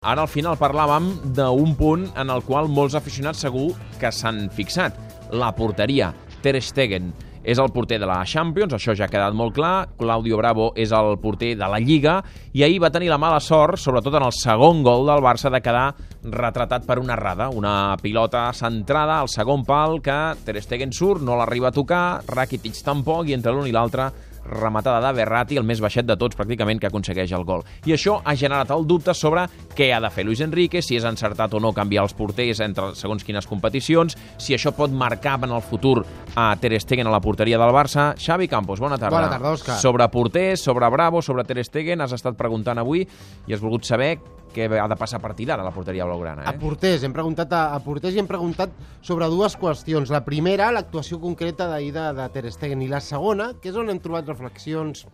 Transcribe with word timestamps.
Ara 0.00 0.22
al 0.24 0.30
final 0.32 0.56
parlàvem 0.56 1.10
d'un 1.36 1.74
punt 1.76 2.06
en 2.16 2.30
el 2.32 2.40
qual 2.46 2.70
molts 2.72 2.94
aficionats 2.96 3.42
segur 3.44 3.66
que 4.00 4.08
s'han 4.08 4.46
fixat. 4.56 4.96
La 5.36 5.50
porteria. 5.52 6.06
Ter 6.40 6.54
Stegen 6.64 7.10
és 7.44 7.60
el 7.60 7.68
porter 7.68 7.98
de 8.00 8.08
la 8.08 8.22
Champions, 8.24 8.72
això 8.72 8.94
ja 8.96 9.04
ha 9.04 9.12
quedat 9.12 9.36
molt 9.36 9.52
clar. 9.58 9.90
Claudio 10.00 10.38
Bravo 10.40 10.70
és 10.72 10.94
el 10.96 11.18
porter 11.20 11.50
de 11.60 11.68
la 11.68 11.82
Lliga 11.84 12.14
i 12.56 12.64
ahir 12.64 12.80
va 12.80 12.88
tenir 12.88 13.12
la 13.12 13.20
mala 13.20 13.42
sort, 13.44 13.76
sobretot 13.76 14.16
en 14.16 14.24
el 14.24 14.32
segon 14.32 14.80
gol 14.82 15.04
del 15.04 15.20
Barça, 15.20 15.52
de 15.52 15.60
quedar 15.60 15.92
retratat 16.24 16.88
per 16.88 16.96
una 16.96 17.18
errada. 17.18 17.50
Una 17.52 17.92
pilota 18.00 18.46
centrada 18.56 19.20
al 19.20 19.28
segon 19.28 19.68
pal 19.68 20.00
que 20.00 20.18
Ter 20.46 20.62
Stegen 20.64 20.96
surt, 20.96 21.20
no 21.20 21.36
l'arriba 21.36 21.68
a 21.68 21.76
tocar, 21.76 22.22
Rakitic 22.24 22.80
tampoc 22.88 23.28
i 23.28 23.36
entre 23.36 23.52
l'un 23.52 23.68
i 23.68 23.76
l'altre 23.76 24.08
rematada 24.50 25.00
de 25.06 25.14
Berratti, 25.16 25.58
el 25.60 25.66
més 25.66 25.80
baixet 25.82 26.06
de 26.08 26.16
tots 26.20 26.36
pràcticament 26.38 26.80
que 26.80 26.90
aconsegueix 26.90 27.32
el 27.36 27.46
gol. 27.48 27.64
I 27.86 27.94
això 27.96 28.18
ha 28.24 28.34
generat 28.36 28.72
el 28.74 28.86
dubte 28.88 29.14
sobre 29.16 29.46
què 29.76 29.90
ha 29.94 30.00
de 30.02 30.10
fer 30.12 30.26
Luis 30.26 30.42
Enrique, 30.44 30.82
si 30.82 30.98
és 30.98 31.06
encertat 31.08 31.54
o 31.54 31.62
no 31.62 31.72
canviar 31.76 32.04
els 32.08 32.16
porters 32.18 32.60
entre 32.64 32.90
segons 32.98 33.24
quines 33.24 33.46
competicions, 33.48 34.18
si 34.38 34.56
això 34.56 34.74
pot 34.76 34.90
marcar 34.90 35.38
en 35.46 35.54
el 35.54 35.62
futur 35.62 36.02
a 36.34 36.50
Ter 36.60 36.74
Stegen 36.82 37.06
a 37.06 37.14
la 37.14 37.22
porteria 37.22 37.58
del 37.60 37.74
Barça. 37.74 38.10
Xavi 38.18 38.48
Campos, 38.48 38.80
bona 38.82 38.98
tarda. 38.98 39.16
Bona 39.16 39.30
tarda, 39.30 39.54
Òscar. 39.54 39.78
Sobre 39.80 40.08
porters, 40.10 40.60
sobre 40.60 40.90
Bravo, 40.90 41.22
sobre 41.22 41.44
Ter 41.44 41.64
Stegen, 41.64 42.00
has 42.00 42.12
estat 42.16 42.36
preguntant 42.36 42.78
avui 42.82 43.06
i 43.46 43.54
has 43.54 43.62
volgut 43.62 43.86
saber 43.86 44.16
què 44.54 44.66
ha 44.66 44.88
de 44.90 44.98
passar 44.98 45.18
a 45.20 45.24
partir 45.24 45.46
d'ara 45.48 45.64
a 45.64 45.68
la 45.68 45.74
porteria 45.74 46.06
blaugrana. 46.08 46.44
A 46.46 46.54
Eh? 46.54 46.58
porters, 46.60 47.04
hem 47.06 47.14
preguntat 47.14 47.52
a, 47.52 47.62
a 47.74 47.80
porters 47.84 48.14
i 48.14 48.22
hem 48.22 48.28
preguntat 48.30 48.74
sobre 49.02 49.28
dues 49.32 49.56
qüestions. 49.58 50.10
La 50.10 50.24
primera, 50.26 50.70
l'actuació 50.74 51.20
concreta 51.22 51.68
d'ahir 51.70 51.92
de, 51.96 52.06
de 52.18 52.28
Ter 52.34 52.50
Stegen, 52.52 52.82
i 52.82 52.88
la 52.90 53.00
segona, 53.00 53.52
que 53.60 53.70
és 53.70 53.76
on 53.76 53.90
hem 53.90 54.00
trobat 54.02 54.28
reflexions 54.28 55.06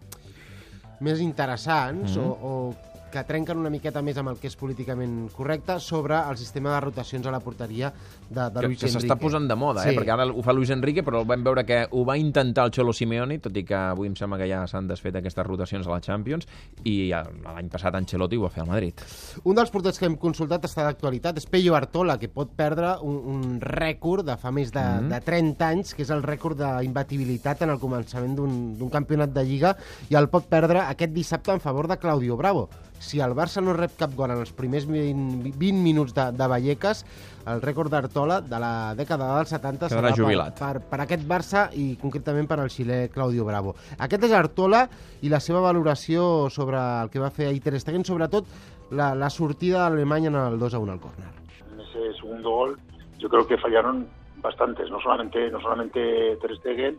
més 1.01 1.21
interessants 1.21 2.17
mm 2.17 2.23
-hmm. 2.23 2.29
o, 2.43 2.73
o 2.73 2.96
que 3.13 3.23
trenquen 3.25 3.59
una 3.59 3.71
miqueta 3.73 4.03
més 4.05 4.19
amb 4.21 4.33
el 4.33 4.39
que 4.41 4.49
és 4.51 4.57
políticament 4.59 5.29
correcte 5.35 5.79
sobre 5.81 6.19
el 6.19 6.37
sistema 6.37 6.75
de 6.75 6.81
rotacions 6.87 7.27
a 7.27 7.33
la 7.35 7.41
porteria 7.41 7.93
de, 7.93 8.51
de 8.51 8.61
que, 8.61 8.67
Luis 8.67 8.81
que 8.81 8.87
Enrique. 8.89 9.07
s'està 9.07 9.17
posant 9.21 9.47
de 9.49 9.57
moda, 9.57 9.85
eh? 9.85 9.93
Sí. 9.93 9.99
perquè 9.99 10.15
ara 10.15 10.27
ho 10.27 10.43
fa 10.45 10.55
Luis 10.57 10.71
Enrique, 10.75 11.05
però 11.07 11.23
vam 11.27 11.45
veure 11.47 11.65
que 11.69 11.83
ho 11.91 12.05
va 12.05 12.17
intentar 12.19 12.67
el 12.67 12.75
Cholo 12.75 12.95
Simeone, 12.97 13.39
tot 13.43 13.57
i 13.57 13.65
que 13.67 13.77
avui 13.77 14.11
em 14.11 14.17
sembla 14.19 14.39
que 14.41 14.49
ja 14.51 14.65
s'han 14.71 14.89
desfet 14.91 15.17
aquestes 15.21 15.47
rotacions 15.47 15.87
a 15.87 15.95
la 15.95 16.01
Champions, 16.05 16.49
i 16.85 16.97
l'any 17.11 17.71
passat 17.73 17.95
Ancelotti 17.95 18.41
ho 18.41 18.47
va 18.47 18.53
fer 18.53 18.65
al 18.65 18.71
Madrid. 18.71 19.05
Un 19.45 19.59
dels 19.59 19.73
porters 19.73 20.01
que 20.01 20.09
hem 20.09 20.19
consultat 20.21 20.67
està 20.69 20.87
d'actualitat, 20.87 21.39
és 21.41 21.49
Pello 21.51 21.77
Artola, 21.79 22.19
que 22.21 22.31
pot 22.33 22.53
perdre 22.57 22.97
un, 23.07 23.21
un 23.37 23.61
rècord 23.63 24.27
de 24.27 24.37
fa 24.41 24.53
més 24.53 24.73
de, 24.73 24.83
mm 24.83 25.07
-hmm. 25.07 25.15
de 25.15 25.21
30 25.21 25.69
anys, 25.69 25.95
que 25.95 26.03
és 26.03 26.11
el 26.11 26.23
rècord 26.23 26.59
d'imbatibilitat 26.59 27.63
en 27.63 27.71
el 27.71 27.79
començament 27.79 28.35
d'un 28.37 28.91
campionat 28.91 29.31
de 29.31 29.45
Lliga, 29.45 29.77
i 30.11 30.15
el 30.15 30.29
pot 30.29 30.47
perdre 30.49 30.81
aquest 30.81 31.13
dissabte 31.13 31.53
en 31.53 31.61
favor 31.61 31.89
de 31.89 31.97
Claudio 31.97 32.37
Bravo. 32.37 32.69
Si 32.99 33.21
el 33.21 33.35
Barça 33.37 33.63
no 33.63 33.75
rep 33.77 33.97
cap 33.99 34.15
gol 34.17 34.33
en 34.33 34.41
els 34.43 34.53
primers 34.57 34.87
20, 34.89 35.53
20 35.57 35.83
minuts 35.83 36.15
de, 36.17 36.31
de 36.33 36.49
Vallecas, 36.51 37.05
el 37.47 37.61
rècord 37.63 37.93
d'Artola 37.93 38.41
de 38.43 38.59
la 38.59 38.95
dècada 38.99 39.29
dels 39.37 39.53
70 39.55 39.91
Quedarà 39.91 40.11
serà 40.11 40.15
jubilat. 40.17 40.59
per, 40.59 40.81
per, 40.81 40.89
per 40.91 41.01
aquest 41.05 41.27
Barça 41.29 41.67
i 41.79 41.93
concretament 42.01 42.49
per 42.51 42.59
al 42.61 42.73
xilè 42.73 43.07
Claudio 43.15 43.47
Bravo. 43.47 43.77
Aquest 43.99 44.27
és 44.27 44.35
Artola 44.35 44.87
i 45.23 45.31
la 45.31 45.41
seva 45.41 45.63
valoració 45.63 46.49
sobre 46.51 46.81
el 46.81 47.13
que 47.13 47.23
va 47.23 47.31
fer 47.31 47.51
ahir 47.51 47.63
Ter 47.63 47.79
Stegen, 47.79 48.05
sobretot 48.05 48.49
la, 48.91 49.15
la 49.15 49.31
sortida 49.31 49.85
d'Alemanya 49.85 50.33
en 50.33 50.41
el 50.43 50.59
2 50.59 50.75
a 50.75 50.79
1 50.83 50.93
al 50.93 51.01
córner. 51.01 51.33
en 51.73 51.81
ese 51.81 52.15
segundo 52.21 52.51
gol, 52.51 52.79
yo 53.19 53.29
creo 53.29 53.47
que 53.47 53.59
fallaron 53.59 54.07
bastantes, 54.43 54.91
no 54.91 55.01
solamente, 55.01 55.51
no 55.51 55.61
solamente 55.61 56.37
Ter 56.41 56.57
Stegen, 56.59 56.99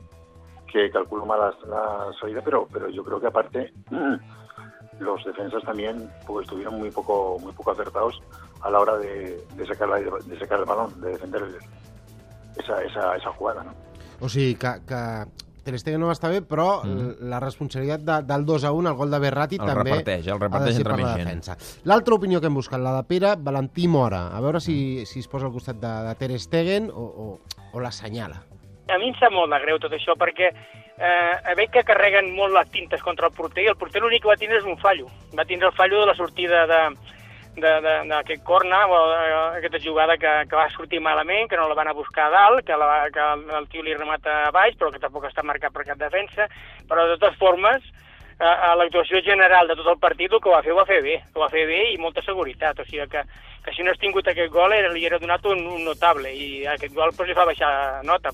que 0.72 0.90
calculó 0.92 1.26
mal 1.26 1.40
la, 1.40 1.70
la 1.70 2.14
salida, 2.20 2.42
pero, 2.44 2.68
pero 2.72 2.90
yo 2.90 3.04
creo 3.04 3.20
que 3.20 3.28
aparte 3.28 3.74
los 5.00 5.24
defensas 5.26 5.64
también 5.64 6.10
pues, 6.26 6.46
estuvieron 6.46 6.78
muy 6.80 6.92
poco, 6.92 7.38
muy 7.40 7.54
poco 7.54 7.72
acertados 7.72 8.20
a 8.62 8.70
la 8.72 8.80
hora 8.80 8.98
de, 8.98 9.46
de 9.56 9.68
sacar, 9.68 9.90
la- 9.90 10.00
de 10.00 10.40
sacar 10.40 10.60
el 10.60 10.66
balón, 10.66 11.00
de 11.02 11.10
defender 11.12 11.42
el- 11.44 11.58
esa, 12.64 12.82
esa, 12.84 13.16
esa 13.16 13.32
jugada. 13.34 13.64
¿no? 13.64 13.74
O 14.20 14.30
sigui, 14.30 14.56
que, 14.56 14.82
que 14.88 15.26
Ter 15.64 15.78
Stegen 15.80 16.00
no 16.00 16.08
va 16.08 16.14
estar 16.16 16.32
bé, 16.32 16.40
però 16.42 16.80
mm. 16.82 17.28
la 17.28 17.42
responsabilitat 17.44 18.00
de, 18.08 18.16
del 18.24 18.46
2 18.48 18.64
a 18.64 18.72
1, 18.72 18.90
el 18.90 18.96
gol 18.96 19.12
de 19.12 19.20
Berratti, 19.20 19.58
El 19.60 19.66
també 19.68 19.84
reparteix, 19.92 20.26
el 20.26 20.32
ha 20.32 20.38
de 20.38 20.46
reparteix 20.46 20.76
ser 20.78 20.82
entre 20.82 20.94
per 20.94 21.00
la 21.02 21.08
més 21.10 21.16
gent. 21.18 21.28
defensa. 21.28 21.58
L'altra 21.92 22.16
opinió 22.16 22.40
que 22.40 22.48
hem 22.48 22.56
buscat, 22.56 22.80
la 22.80 22.94
de 22.96 23.04
Pere, 23.04 23.34
Valentí 23.36 23.86
Mora. 23.92 24.30
A 24.32 24.40
veure 24.40 24.62
si, 24.64 25.06
si 25.06 25.20
es 25.20 25.28
posa 25.28 25.46
al 25.50 25.52
costat 25.52 25.76
de, 25.82 25.92
de 26.08 26.16
Ter 26.16 26.40
Stegen 26.40 26.88
o, 26.90 27.04
o, 27.04 27.28
o 27.74 27.84
l'assenyala. 27.84 28.40
A 28.88 28.98
mi 28.98 29.12
em 29.12 29.18
sap 29.20 29.34
molt 29.36 29.52
de 29.52 29.60
greu 29.64 29.80
tot 29.84 29.94
això, 29.94 30.16
perquè 30.16 30.52
eh, 30.52 31.54
veig 31.60 31.72
que 31.74 31.86
carreguen 31.88 32.32
molt 32.36 32.56
les 32.56 32.72
tintes 32.72 33.04
contra 33.04 33.28
el 33.28 33.36
porter 33.36 33.66
i 33.66 33.70
el 33.74 33.78
porter 33.80 34.02
l'únic 34.02 34.24
que 34.24 34.32
va 34.32 34.40
tindre 34.40 34.62
és 34.62 34.68
un 34.68 34.80
fallo. 34.80 35.10
Va 35.36 35.46
tindre 35.46 35.70
el 35.72 35.78
fallo 35.78 36.02
de 36.02 36.10
la 36.12 36.18
sortida 36.18 36.66
de 36.70 36.82
d'aquest 37.58 38.44
corna, 38.46 38.84
o 38.86 38.98
eh, 39.14 39.58
aquesta 39.58 39.80
jugada 39.82 40.18
que, 40.22 40.30
que 40.50 40.56
va 40.56 40.70
sortir 40.70 41.00
malament, 41.02 41.50
que 41.50 41.58
no 41.58 41.68
la 41.68 41.78
van 41.78 41.88
a 41.90 41.96
buscar 41.98 42.28
a 42.28 42.30
dalt, 42.30 42.66
que, 42.66 42.76
la, 42.78 43.08
que 43.10 43.24
el, 43.58 43.68
tio 43.72 43.82
li 43.82 43.96
remata 43.98 44.44
a 44.46 44.52
baix, 44.54 44.78
però 44.78 44.92
que 44.94 45.02
tampoc 45.02 45.26
està 45.26 45.42
marcat 45.42 45.74
per 45.74 45.88
cap 45.88 45.98
defensa, 45.98 46.46
però 46.88 47.08
de 47.08 47.18
totes 47.18 47.40
formes, 47.42 47.82
a, 48.40 48.52
a 48.70 48.76
l'actuació 48.78 49.22
general 49.26 49.68
de 49.68 49.76
tot 49.80 49.90
el 49.90 49.98
partit 49.98 50.34
el 50.34 50.42
que 50.42 50.54
va 50.54 50.62
fer 50.62 50.74
ho 50.74 50.78
va 50.78 50.86
fer 50.86 51.02
bé, 51.02 51.18
ho 51.34 51.42
va 51.42 51.50
fer 51.50 51.66
bé 51.66 51.80
i 51.94 51.98
molta 51.98 52.22
seguretat, 52.22 52.80
o 52.80 52.86
sigui 52.86 53.08
que, 53.10 53.24
que 53.66 53.74
si 53.74 53.84
no 53.84 53.92
has 53.92 54.02
tingut 54.02 54.28
aquest 54.30 54.54
gol 54.54 54.76
era, 54.78 54.94
li 54.94 55.06
era 55.10 55.18
donat 55.18 55.46
un, 55.50 55.66
un 55.66 55.88
notable 55.88 56.30
i 56.30 56.66
aquest 56.78 56.94
gol 56.94 57.16
pues, 57.18 57.30
li 57.30 57.38
fa 57.38 57.48
baixar 57.50 57.72
nota. 58.06 58.34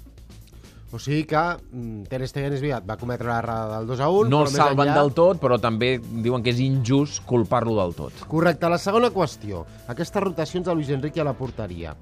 O 0.93 0.99
sigui 1.01 1.23
que 1.25 1.39
mm, 1.71 2.03
Ter 2.05 2.21
Stegen 2.29 2.53
és 2.53 2.61
veritat, 2.61 2.83
va 2.85 2.97
cometre 3.01 3.25
l'errada 3.25 3.79
del 3.79 3.87
2 3.89 3.99
a 4.05 4.09
1. 4.13 4.29
No 4.29 4.43
però 4.43 4.49
el 4.51 4.55
salven 4.55 4.87
enllà- 4.87 4.99
del 5.01 5.13
tot, 5.17 5.39
però 5.41 5.57
també 5.59 5.95
diuen 5.99 6.43
que 6.45 6.51
és 6.53 6.59
injust 6.61 7.23
culpar-lo 7.25 7.73
del 7.81 7.95
tot. 7.97 8.13
Correcte. 8.29 8.69
La 8.69 8.77
segona 8.77 9.09
qüestió, 9.09 9.65
aquestes 9.89 10.21
rotacions 10.21 10.65
de 10.67 10.75
Luis 10.75 10.89
Enrique 10.93 11.19
a 11.21 11.25
la 11.25 11.33
porteria. 11.33 11.95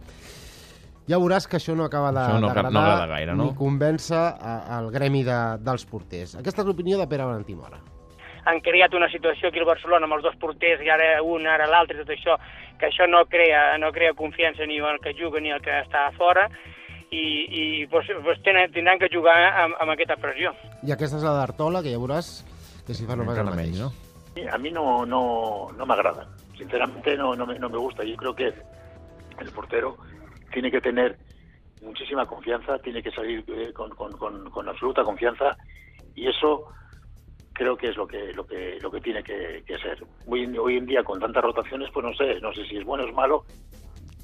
Ja 1.08 1.18
veuràs 1.18 1.48
que 1.48 1.58
això 1.58 1.74
no 1.76 1.86
acaba 1.86 2.12
de- 2.12 2.20
Això 2.20 2.40
no 2.40 2.48
d'agradar 2.48 2.72
no 2.72 2.80
agrada 2.82 3.08
gaire, 3.08 3.34
no? 3.36 3.46
ni 3.46 3.56
convèncer 3.56 4.20
al 4.78 4.92
gremi 4.92 5.24
de, 5.24 5.40
dels 5.64 5.86
porters. 5.86 6.36
Aquesta 6.36 6.62
és 6.62 6.68
l'opinió 6.68 6.98
de 7.00 7.08
Pere 7.08 7.24
Valentí 7.26 7.56
Mora. 7.56 7.80
han 8.44 8.60
creat 8.60 8.92
una 8.98 9.08
situació 9.08 9.50
aquí 9.50 9.60
al 9.60 9.66
Barcelona 9.66 10.06
amb 10.08 10.14
els 10.16 10.24
dos 10.24 10.36
porters, 10.42 10.82
i 10.82 10.90
ara 10.90 11.22
un, 11.22 11.46
ara 11.46 11.68
l'altre, 11.68 11.96
i 11.96 12.00
tot 12.02 12.10
això, 12.10 12.38
que 12.80 12.88
això 12.88 13.06
no 13.08 13.24
crea, 13.30 13.78
no 13.78 13.92
crea 13.92 14.14
confiança 14.18 14.66
ni 14.66 14.78
el 14.80 14.98
que 15.00 15.14
juga 15.14 15.40
ni 15.40 15.52
el 15.52 15.62
que 15.62 15.70
està 15.84 16.08
a 16.08 16.12
fora, 16.14 16.50
i, 17.12 17.82
i 17.82 17.88
pues, 17.88 18.08
pues 18.24 18.42
tenen, 18.42 18.72
tindran 18.72 18.98
que 19.00 19.10
jugar 19.12 19.36
amb, 19.66 19.76
amb 19.84 19.92
aquesta 19.92 20.16
pressió. 20.16 20.54
I 20.88 20.94
aquesta 20.96 21.20
és 21.20 21.26
la 21.28 21.34
d'Artola, 21.36 21.82
que 21.84 21.92
ja 21.92 22.00
veuràs 22.00 22.30
que 22.88 22.96
si 22.96 23.06
fa 23.06 23.18
no 23.20 23.26
pas 23.28 23.36
el 23.38 23.44
Encara 23.44 23.56
mateix. 23.56 23.76
menys, 23.76 23.80
no? 23.84 24.48
A 24.52 24.58
mí 24.58 24.72
no, 24.72 25.06
no, 25.06 25.68
no 25.78 25.86
me 25.86 25.94
agrada. 25.94 26.26
Sinceramente 26.58 27.18
no, 27.18 27.36
no, 27.36 27.46
me, 27.46 27.60
no 27.60 27.70
me 27.70 27.78
gusta. 27.78 28.04
Yo 28.06 28.16
creo 28.16 28.34
que 28.34 28.48
el 29.40 29.52
portero 29.52 29.98
tiene 30.54 30.72
que 30.72 30.80
tener 30.80 31.18
muchísima 31.82 32.26
confianza, 32.26 32.80
tiene 32.80 33.04
que 33.04 33.12
salir 33.12 33.44
eh, 33.50 33.74
con, 33.74 33.90
con- 33.92 34.14
con- 34.14 34.50
con 34.50 34.70
absoluta 34.70 35.04
confianza 35.04 35.58
y 36.16 36.28
eso 36.30 36.64
creo 37.54 37.76
que 37.76 37.90
es 37.90 37.98
lo 37.98 38.08
que 38.08 38.32
lo 38.34 38.46
que 38.48 38.78
lo 38.82 38.90
que 38.90 39.02
tiene 39.02 39.22
que, 39.22 39.64
que 39.68 39.78
ser. 39.80 40.02
Hoy 40.28 40.44
en, 40.44 40.58
hoy 40.58 40.78
en 40.78 40.86
día 40.86 41.04
con 41.04 41.20
tantas 41.20 41.44
rotaciones, 41.44 41.90
pues 41.94 42.06
no 42.06 42.14
sé, 42.14 42.40
no 42.40 42.54
sé 42.54 42.66
si 42.68 42.78
es 42.78 42.86
bueno 42.86 43.04
o 43.04 43.08
es 43.08 43.14
malo. 43.14 43.44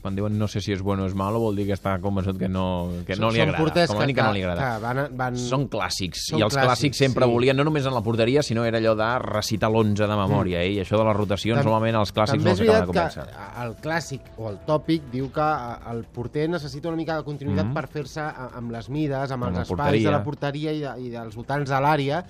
Quan 0.07 0.15
diuen 0.15 0.37
no 0.39 0.47
sé 0.47 0.61
si 0.63 0.71
és 0.71 0.79
bueno 0.81 1.03
o 1.03 1.07
és 1.09 1.13
malo, 1.19 1.41
vol 1.43 1.57
dir 1.59 1.65
que 1.67 1.75
està 1.75 1.97
convençut 1.99 2.37
que 2.39 2.47
no, 2.47 2.63
que 3.05 3.17
no 3.19 3.27
li 3.29 3.41
Són 3.41 3.49
agrada. 3.49 3.57
porters 3.59 3.89
Com 3.91 3.97
a 3.97 4.05
mínim 4.05 4.15
que, 4.15 4.23
no 4.23 4.31
li 4.37 4.43
agrada. 4.45 4.67
Que 4.77 4.83
van, 4.85 5.01
van... 5.19 5.35
Són 5.37 5.65
clàssics, 5.67 6.29
Són 6.29 6.39
i 6.39 6.45
els 6.45 6.53
clàssics, 6.55 6.67
clàssics, 6.69 6.97
sempre 7.03 7.25
sí. 7.27 7.31
volien, 7.33 7.57
no 7.59 7.65
només 7.67 7.85
en 7.85 7.93
la 7.93 8.01
porteria, 8.05 8.41
sinó 8.41 8.63
era 8.63 8.79
allò 8.79 8.93
de 8.95 9.09
recitar 9.25 9.67
l'11 9.69 10.07
de 10.07 10.17
memòria, 10.21 10.61
eh? 10.63 10.71
i 10.77 10.79
això 10.79 10.95
de 11.01 11.03
les 11.09 11.17
rotacions, 11.17 11.57
Tam- 11.59 11.65
normalment 11.67 11.99
els 11.99 12.13
clàssics 12.15 12.43
no 12.47 12.51
és 12.53 12.61
s'acaben 12.61 12.85
de 12.85 12.87
convèncer. 12.93 13.25
que 13.27 13.65
el 13.65 13.75
clàssic 13.83 14.21
o 14.37 14.49
el 14.53 14.59
tòpic 14.65 15.11
diu 15.11 15.27
que 15.35 15.49
el 15.91 16.05
porter 16.15 16.47
necessita 16.49 16.87
una 16.87 16.95
mica 17.03 17.17
de 17.19 17.23
continuïtat 17.27 17.65
Mhm. 17.67 17.73
per 17.73 17.87
fer-se 17.87 18.21
amb 18.21 18.71
les 18.71 18.87
mides, 18.89 19.29
amb, 19.31 19.43
Amb 19.43 19.57
els 19.57 19.67
espais 19.67 19.75
porteria. 19.75 20.07
de 20.09 20.15
la 20.15 20.23
porteria 20.23 20.71
i, 20.71 20.79
de, 20.79 20.93
i 21.03 21.09
dels 21.09 21.35
voltants 21.35 21.67
de 21.69 21.75
l'àrea, 21.83 22.23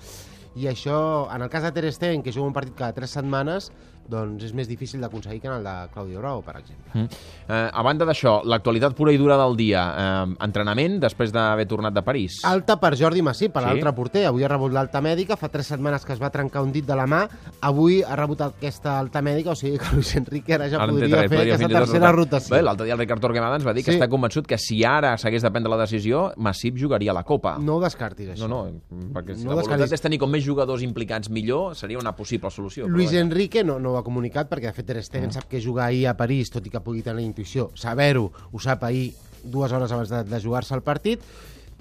i 0.56 0.66
això, 0.66 1.32
en 1.32 1.42
el 1.42 1.48
cas 1.48 1.62
de 1.62 1.70
Ter 1.70 1.92
Stegen, 1.92 2.22
que 2.24 2.32
juga 2.32 2.48
un 2.48 2.52
partit 2.52 2.74
cada 2.74 2.92
tres 2.92 3.10
setmanes, 3.10 3.70
doncs 4.08 4.44
és 4.44 4.54
més 4.56 4.68
difícil 4.68 5.00
d'aconseguir 5.00 5.40
que 5.40 5.48
en 5.48 5.54
el 5.58 5.64
de 5.64 5.74
Claudio 5.92 6.18
Bravo, 6.20 6.42
per 6.42 6.56
exemple. 6.58 6.90
Mm. 6.94 7.08
Eh, 7.48 7.70
a 7.72 7.82
banda 7.82 8.04
d'això, 8.08 8.40
l'actualitat 8.44 8.94
pura 8.96 9.12
i 9.12 9.18
dura 9.20 9.36
del 9.36 9.56
dia, 9.56 9.82
eh, 9.98 10.34
entrenament 10.44 10.98
després 11.00 11.32
d'haver 11.32 11.66
tornat 11.68 11.92
de 11.94 12.02
París. 12.02 12.40
Alta 12.44 12.78
per 12.80 12.94
Jordi 12.96 13.22
Massip, 13.22 13.52
per 13.52 13.62
Sí. 13.62 13.68
l'altre 13.68 13.92
porter. 13.92 14.26
Avui 14.26 14.44
ha 14.44 14.48
rebut 14.48 14.72
l'alta 14.72 15.00
mèdica, 15.00 15.36
fa 15.36 15.48
tres 15.48 15.66
setmanes 15.66 16.04
que 16.04 16.12
es 16.14 16.20
va 16.22 16.30
trencar 16.30 16.62
un 16.62 16.72
dit 16.72 16.84
de 16.86 16.94
la 16.96 17.06
mà, 17.06 17.28
avui 17.60 18.02
ha 18.02 18.16
rebut 18.16 18.40
aquesta 18.40 18.98
alta 18.98 19.20
mèdica, 19.22 19.50
o 19.50 19.54
sigui 19.54 19.78
que 19.78 19.94
Luis 19.94 20.14
Enrique 20.16 20.54
ara 20.54 20.68
ja 20.68 20.76
Ara 20.82 20.92
podria 20.92 21.08
tres, 21.16 21.28
fer 21.30 21.36
podria 21.38 21.54
aquesta 21.54 21.78
tercera 21.78 22.12
rotació. 22.12 22.56
Bé, 22.56 22.62
l'altre 22.62 22.84
dia 22.86 22.94
el 22.94 23.00
Ricard 23.00 23.20
Torquemada 23.20 23.56
ens 23.56 23.66
va 23.66 23.72
dir 23.74 23.84
que 23.84 23.92
Sí. 23.92 23.98
està 23.98 24.08
convençut 24.08 24.46
que 24.46 24.56
si 24.58 24.84
ara 24.84 25.16
s'hagués 25.18 25.42
de 25.42 25.50
prendre 25.50 25.70
la 25.70 25.76
decisió, 25.76 26.32
Massip 26.36 26.76
jugaria 26.78 27.10
a 27.10 27.14
la 27.14 27.24
Copa. 27.24 27.58
No 27.58 27.76
ho 27.76 27.80
descartis, 27.80 28.28
això. 28.30 28.48
No, 28.48 28.64
no, 28.70 28.80
perquè 29.12 29.34
si 29.36 29.44
No 29.44 29.50
la 29.50 29.56
descartis. 29.56 29.68
voluntat 29.68 29.92
és 29.92 30.00
tenir 30.00 30.18
com 30.18 30.30
més 30.30 30.44
jugadors 30.44 30.82
implicats 30.82 31.28
millor, 31.30 31.74
seria 31.74 31.98
una 31.98 32.14
possible 32.16 32.50
solució. 32.50 32.86
Luis. 32.88 33.12
Enrique 33.12 33.64
no, 33.64 33.78
no 33.80 33.96
ho 33.98 34.02
ha 34.02 34.06
comunicat 34.06 34.48
perquè 34.50 34.70
de 34.70 34.76
fet 34.78 34.86
Ter 34.88 35.02
Stegen 35.04 35.34
sap 35.34 35.48
que 35.50 35.60
jugar 35.60 35.90
ahir 35.90 36.06
a 36.08 36.16
París, 36.16 36.50
tot 36.54 36.64
i 36.66 36.70
que 36.72 36.80
pugui 36.80 37.02
tenir 37.02 37.26
intuïció, 37.26 37.68
saber-ho, 37.76 38.28
ho 38.52 38.58
sap 38.62 38.86
ahir 38.88 39.10
dues 39.44 39.72
hores 39.72 39.92
abans 39.94 40.10
de, 40.10 40.24
de 40.26 40.40
jugar-se 40.42 40.74
el 40.78 40.82
partit, 40.86 41.22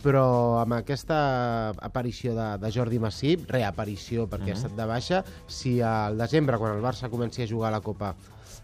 però 0.04 0.60
amb 0.62 0.76
aquesta 0.78 1.70
aparició 1.82 2.36
de, 2.38 2.48
de 2.62 2.72
Jordi 2.72 3.00
Massip, 3.02 3.48
reaparició 3.50 4.28
perquè 4.30 4.54
ha 4.54 4.58
estat 4.60 4.76
de 4.78 4.86
baixa, 4.90 5.24
si 5.50 5.80
al 5.82 6.18
desembre, 6.20 6.60
quan 6.62 6.76
el 6.78 6.84
Barça 6.86 7.10
comenci 7.10 7.42
a 7.44 7.48
jugar 7.50 7.72
a 7.72 7.78
la 7.80 7.82
Copa 7.86 8.12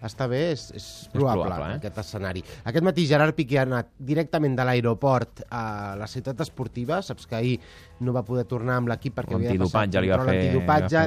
està 0.03 0.25
bé, 0.27 0.49
és, 0.51 0.65
és 0.75 0.85
probable, 1.13 1.45
probable, 1.47 1.73
eh? 1.73 1.79
aquest 1.79 1.97
escenari. 2.01 2.41
Aquest 2.67 2.83
matí 2.83 3.05
Gerard 3.07 3.37
Piqué 3.37 3.61
ha 3.61 3.63
anat 3.63 3.93
directament 4.03 4.57
de 4.57 4.65
l'aeroport 4.67 5.45
a 5.49 5.95
la 5.95 6.09
ciutat 6.11 6.41
esportiva, 6.43 6.97
saps 7.01 7.25
que 7.29 7.37
ahir 7.39 7.53
no 8.03 8.11
va 8.11 8.25
poder 8.27 8.43
tornar 8.45 8.81
amb 8.81 8.91
l'equip 8.91 9.15
perquè 9.15 9.37
havia 9.39 9.53
de 9.53 9.61
passar 9.63 9.85
L'antidopatge 9.85 10.03
li 10.03 10.11
va 10.11 10.17
fer- 10.27 10.41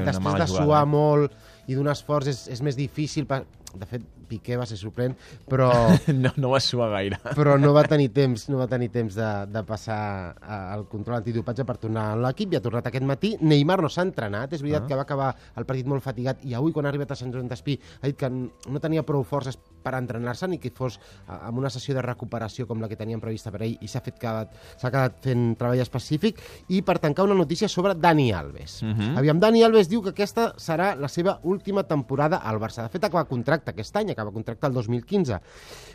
fer 0.01 0.07
després 0.09 0.41
de 0.41 0.47
suar 0.65 0.81
eh? 0.83 0.91
molt 0.97 1.37
i 1.67 1.75
d'un 1.75 1.89
esforç 1.93 2.29
és, 2.33 2.49
és 2.49 2.63
més 2.63 2.77
difícil, 2.79 3.27
per... 3.27 3.45
de 3.77 3.85
fet 3.87 4.03
Piqué 4.27 4.57
va 4.59 4.65
ser 4.67 4.75
suplent, 4.81 5.13
però 5.47 5.69
No, 6.25 6.31
no 6.43 6.49
va 6.51 6.59
suar 6.59 6.89
gaire. 6.91 7.19
però 7.37 7.55
no 7.61 7.73
va 7.77 7.85
tenir 7.87 8.09
temps, 8.11 8.49
no 8.51 8.59
va 8.59 8.67
tenir 8.67 8.89
temps 8.91 9.15
de, 9.15 9.29
de 9.53 9.63
passar 9.69 9.99
eh, 10.41 10.75
el 10.77 10.87
control 10.91 11.21
antidopatge 11.21 11.63
per 11.69 11.77
tornar 11.79 12.09
a 12.11 12.17
l'equip 12.25 12.53
i 12.53 12.57
ha 12.59 12.63
tornat 12.65 12.89
aquest 12.91 13.05
matí. 13.07 13.37
Neymar 13.41 13.79
no 13.85 13.91
s'ha 13.93 14.03
entrenat, 14.09 14.53
és 14.57 14.63
veritat 14.65 14.83
Ah. 14.83 14.89
que 14.89 14.97
va 14.99 15.03
acabar 15.07 15.29
el 15.57 15.65
partit 15.69 15.87
molt 15.87 16.03
fatigat 16.03 16.43
i 16.45 16.55
avui 16.59 16.73
quan 16.75 16.87
ha 16.87 16.91
arribat 16.91 17.13
a 17.13 17.19
Sant 17.21 17.31
Joan 17.35 17.47
d'Espí 17.53 17.79
ha 18.01 18.07
dit 18.11 18.17
que 18.19 18.31
no 18.33 18.81
tenia 18.83 19.05
prou 19.07 19.23
forces 19.23 19.59
per 19.87 19.95
entrenar-se 19.99 20.49
ni 20.51 20.59
que 20.63 20.73
fos 20.75 20.99
eh, 20.99 21.37
amb 21.37 21.63
una 21.63 21.71
sessió 21.71 21.95
de 21.95 22.03
recuperació 22.05 22.67
com 22.67 22.83
la 22.83 22.91
que 22.91 22.99
teníem 22.99 23.23
prevista 23.23 23.53
per 23.55 23.63
ell 23.67 23.77
i 23.79 23.91
s'ha 23.91 24.03
fet 24.03 24.19
que 24.19 24.35
s'ha 24.51 24.91
quedat 24.91 25.21
fent 25.23 25.47
treball 25.61 25.85
específic 25.85 26.43
i 26.75 26.83
per 26.83 26.99
tancar 27.03 27.29
una 27.29 27.39
notícia 27.39 27.71
sobre 27.71 27.95
Dani 27.95 28.33
Alves. 28.35 28.81
Mhm. 28.83 29.15
Aviam, 29.23 29.41
Dani 29.41 29.63
Alves 29.63 29.91
diu 29.93 30.03
que 30.03 30.15
aquesta 30.15 30.51
serà 30.59 30.95
la 30.99 31.09
seva 31.09 31.39
última 31.45 31.87
temporada 31.87 32.43
al 32.43 32.59
Barça. 32.61 32.83
De 32.83 32.93
fet, 32.93 33.05
acaba 33.05 33.29
contracte 33.29 33.71
aquest 33.71 33.97
any, 33.97 34.11
acaba 34.11 34.33
contracte 34.33 34.67
el 34.67 34.75
2015. 34.75 35.41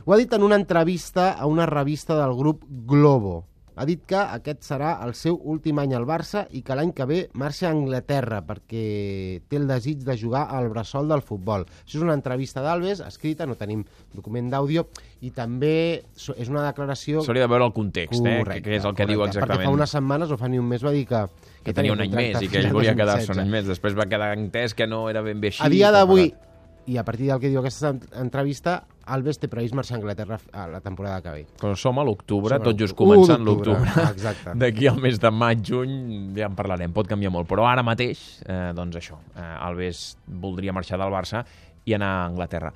Ho 0.05 0.13
ha 0.13 0.17
dit 0.17 0.33
en 0.33 0.43
una 0.43 0.55
entrevista 0.55 1.31
a 1.33 1.45
una 1.45 1.65
revista 1.65 2.15
del 2.15 2.35
grup 2.35 2.63
Globo. 2.67 3.50
Ha 3.79 3.85
dit 3.87 4.01
que 4.07 4.19
aquest 4.19 4.65
serà 4.67 4.97
el 5.05 5.13
seu 5.15 5.37
últim 5.47 5.79
any 5.79 5.93
al 5.95 6.03
Barça 6.07 6.43
i 6.51 6.59
que 6.65 6.75
l'any 6.75 6.91
que 6.95 7.05
ve 7.07 7.19
marxa 7.39 7.69
a 7.69 7.71
Anglaterra 7.71 8.41
perquè 8.43 8.83
té 9.47 9.59
el 9.59 9.67
desig 9.69 10.03
de 10.03 10.17
jugar 10.19 10.43
al 10.51 10.67
bressol 10.73 11.07
del 11.07 11.23
futbol. 11.23 11.63
Això 11.85 12.01
és 12.01 12.03
una 12.03 12.17
entrevista 12.17 12.63
d'Alves, 12.65 12.99
escrita, 13.07 13.47
no 13.47 13.55
tenim 13.55 13.85
document 14.13 14.51
d'àudio, 14.51 14.85
i 15.23 15.31
també 15.31 16.03
és 16.17 16.51
una 16.51 16.65
declaració... 16.67 17.23
S'hauria 17.23 17.47
de 17.47 17.53
veure 17.55 17.69
el 17.71 17.73
context, 17.77 18.19
eh? 18.25 18.37
que, 18.43 18.59
que 18.67 18.77
és 18.81 18.85
el 18.85 18.97
que 18.97 19.07
diu 19.07 19.23
correcte, 19.23 19.39
Perquè 19.39 19.55
exactament. 19.55 19.69
fa 19.69 19.75
unes 19.79 19.95
setmanes, 19.97 20.35
o 20.35 20.41
fa 20.41 20.51
ni 20.51 20.59
un 20.59 20.67
mes, 20.67 20.83
va 20.83 20.91
dir 20.91 21.07
que... 21.07 21.25
que 21.63 21.73
tenia 21.77 21.95
un 21.95 22.03
any 22.03 22.15
més 22.15 22.41
i 22.41 22.51
que 22.51 22.59
ell 22.59 22.71
volia 22.75 22.95
quedar-se 22.97 23.31
2016. 23.31 23.37
un 23.37 23.43
any 23.45 23.51
més. 23.55 23.67
Després 23.71 23.97
va 23.97 24.09
quedar 24.11 24.33
entès 24.35 24.75
que 24.75 24.87
no 24.89 25.05
era 25.09 25.23
ben 25.23 25.39
bé 25.39 25.53
així. 25.53 25.63
A 25.63 25.71
dia 25.71 25.91
que 25.91 25.99
d'avui. 26.01 26.31
I 26.87 26.97
a 26.97 27.03
partir 27.05 27.27
del 27.29 27.39
que 27.39 27.49
diu 27.51 27.59
aquesta 27.61 27.91
ent- 27.93 28.07
entrevista, 28.21 28.83
Alves 29.11 29.39
té 29.41 29.47
previst 29.49 29.73
marxar 29.75 29.95
a 29.97 29.99
Anglaterra 29.99 30.37
a 30.53 30.67
la 30.69 30.79
temporada 30.79 31.21
que 31.25 31.31
ve. 31.33 31.45
Però 31.59 31.73
som 31.75 31.97
a 31.99 32.03
l'octubre, 32.05 32.59
tot 32.63 32.77
just 32.79 32.95
començant 32.95 33.43
l'octubre. 33.43 33.89
D'aquí 34.61 34.87
al 34.87 35.01
mes 35.01 35.17
de 35.19 35.31
maig, 35.33 35.63
juny, 35.67 36.31
ja 36.37 36.45
en 36.47 36.55
parlarem, 36.55 36.93
pot 36.93 37.09
canviar 37.09 37.31
molt. 37.33 37.49
Però 37.49 37.65
ara 37.67 37.83
mateix, 37.83 38.21
eh, 38.45 38.71
doncs 38.77 38.95
això, 39.01 39.17
eh, 39.35 39.41
Alves 39.65 40.15
voldria 40.27 40.71
marxar 40.73 40.99
del 41.01 41.11
Barça 41.11 41.43
i 41.83 41.95
anar 41.97 42.07
a 42.21 42.25
Anglaterra. 42.29 42.69